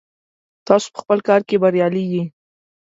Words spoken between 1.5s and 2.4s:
بریالي یئ.